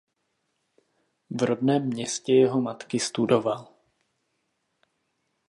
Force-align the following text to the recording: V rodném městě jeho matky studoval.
V 1.29 1.41
rodném 1.43 1.87
městě 1.87 2.33
jeho 2.33 2.61
matky 2.61 2.99
studoval. 2.99 3.67